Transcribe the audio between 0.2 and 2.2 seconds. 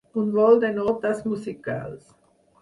vol de notes musicals